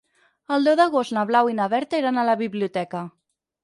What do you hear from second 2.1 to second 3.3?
a la biblioteca.